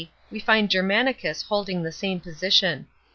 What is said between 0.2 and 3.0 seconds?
we find Germanicus holding the same position.